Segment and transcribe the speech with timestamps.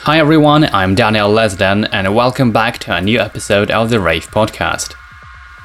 [0.00, 4.30] Hi everyone, I'm Daniel Lesden, and welcome back to a new episode of the Rave
[4.30, 4.94] Podcast.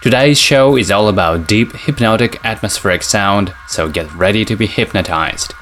[0.02, 5.54] Today's show is all about deep, hypnotic, atmospheric sound, so get ready to be hypnotized.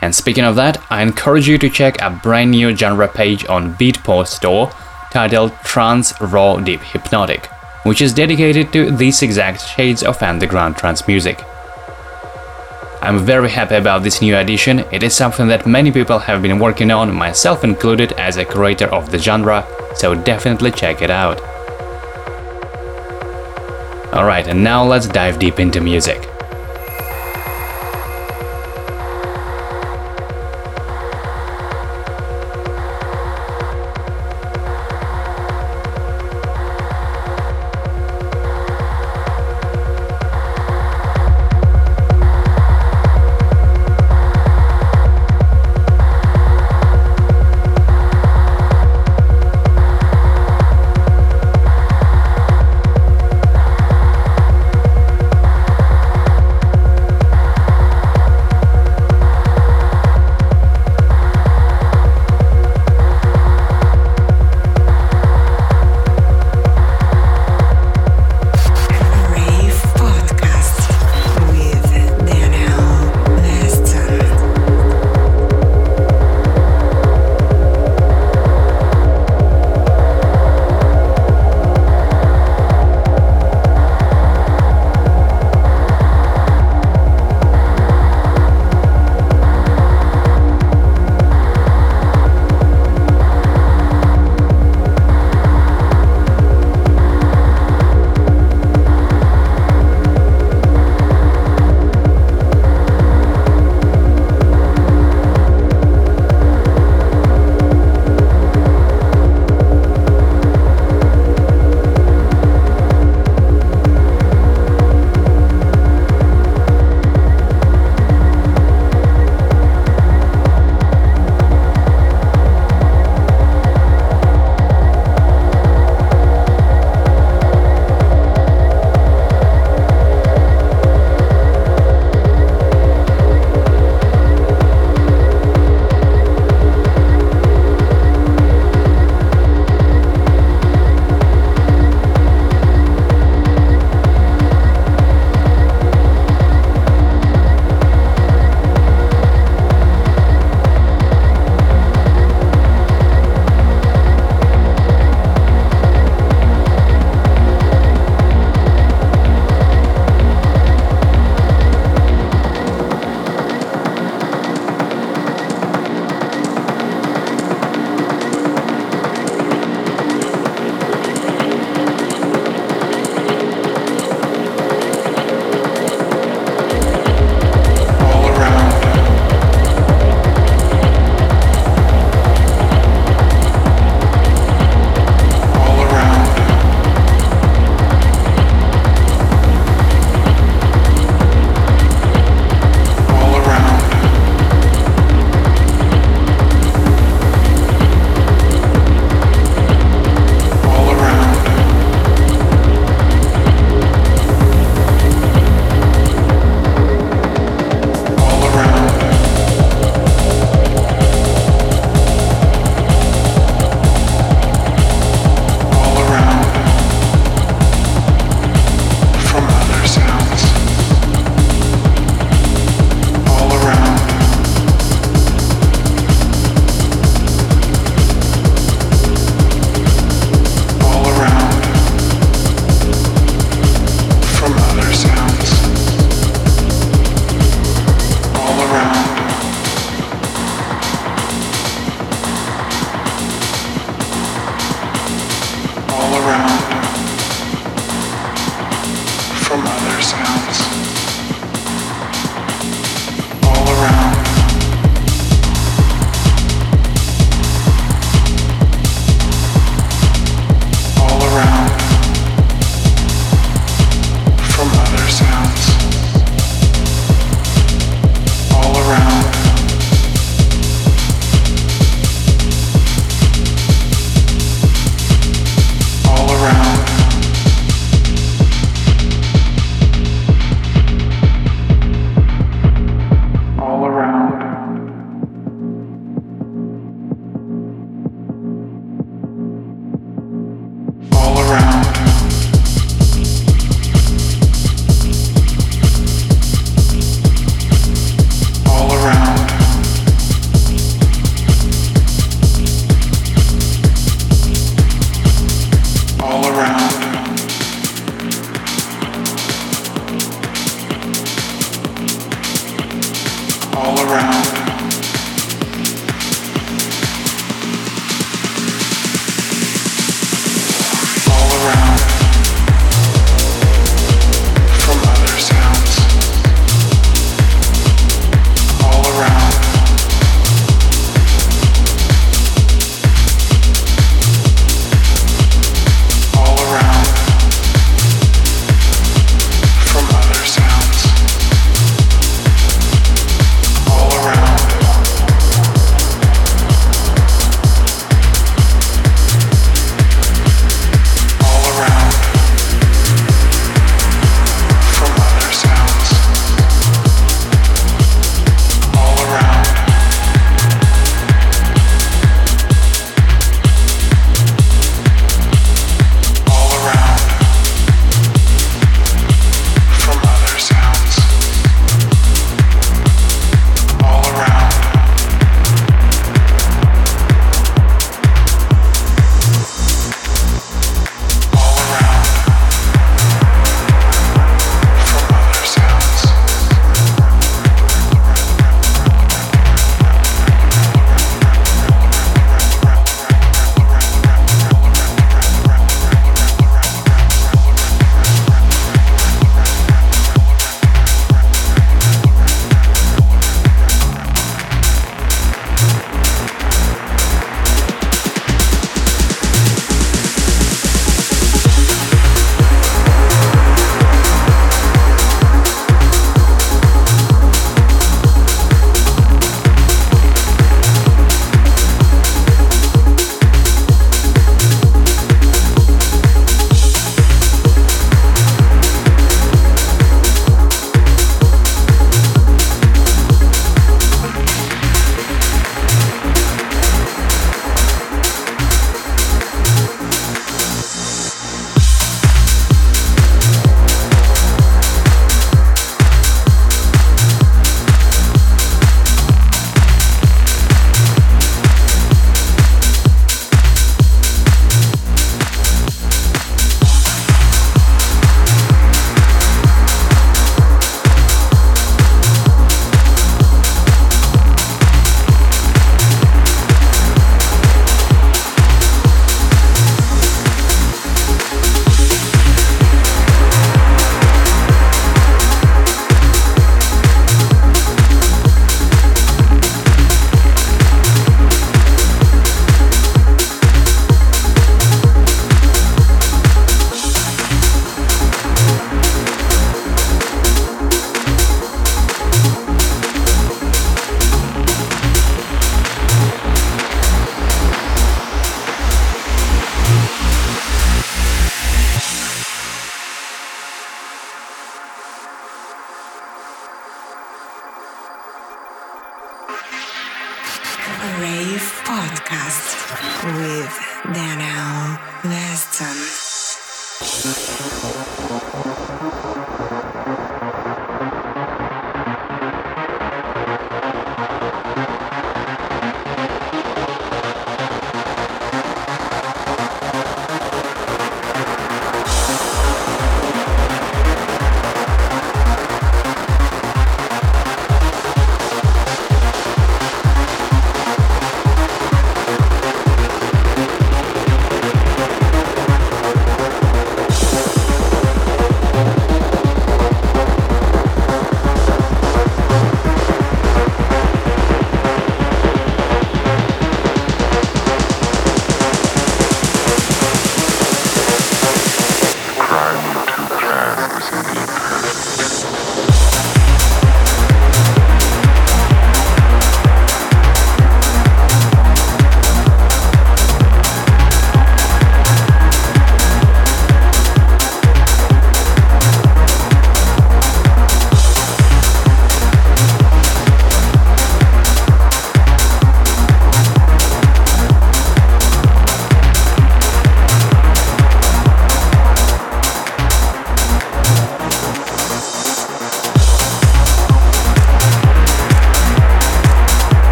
[0.00, 3.74] And speaking of that, I encourage you to check a brand new genre page on
[3.74, 4.72] Beatport store
[5.10, 7.46] titled Trance Raw Deep Hypnotic,
[7.82, 11.44] which is dedicated to these exact shades of underground trance music.
[13.02, 16.58] I'm very happy about this new addition, it is something that many people have been
[16.58, 21.40] working on, myself included as a creator of the genre, so definitely check it out.
[24.12, 26.29] Alright, and now let's dive deep into music.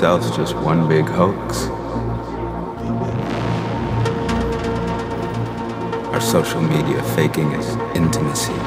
[0.00, 1.66] Just one big hoax.
[6.14, 8.52] Our social media faking is intimacy.
[8.52, 8.58] You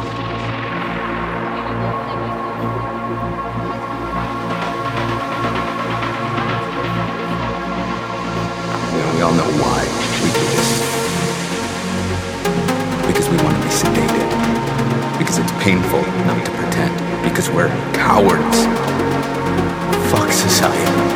[8.99, 9.87] know, we all know why
[10.19, 10.69] we do this.
[13.07, 15.17] Because we want to be sedated.
[15.17, 17.23] Because it's painful not to pretend.
[17.23, 18.65] Because we're cowards.
[20.11, 21.10] Fuck society.